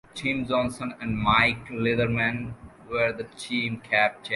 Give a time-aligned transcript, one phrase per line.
[0.15, 2.55] Tim Johnson and Mike Leatherman
[2.89, 4.29] were the team captains.